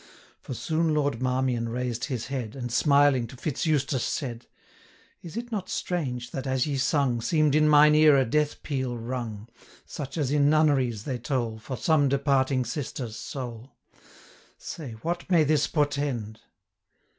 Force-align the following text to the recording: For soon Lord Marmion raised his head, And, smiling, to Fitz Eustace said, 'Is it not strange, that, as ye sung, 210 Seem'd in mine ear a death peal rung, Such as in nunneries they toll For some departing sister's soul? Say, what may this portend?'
For 0.39 0.55
soon 0.55 0.95
Lord 0.95 1.21
Marmion 1.21 1.69
raised 1.69 2.05
his 2.05 2.25
head, 2.25 2.55
And, 2.55 2.71
smiling, 2.71 3.27
to 3.27 3.37
Fitz 3.37 3.67
Eustace 3.67 4.03
said, 4.03 4.47
'Is 5.21 5.37
it 5.37 5.51
not 5.51 5.69
strange, 5.69 6.31
that, 6.31 6.47
as 6.47 6.65
ye 6.65 6.77
sung, 6.77 7.19
210 7.19 7.27
Seem'd 7.29 7.53
in 7.53 7.69
mine 7.69 7.93
ear 7.93 8.17
a 8.17 8.25
death 8.25 8.63
peal 8.63 8.97
rung, 8.97 9.47
Such 9.85 10.17
as 10.17 10.31
in 10.31 10.49
nunneries 10.49 11.03
they 11.03 11.19
toll 11.19 11.59
For 11.59 11.77
some 11.77 12.09
departing 12.09 12.65
sister's 12.65 13.15
soul? 13.15 13.75
Say, 14.57 14.93
what 15.03 15.29
may 15.29 15.43
this 15.43 15.67
portend?' 15.67 16.39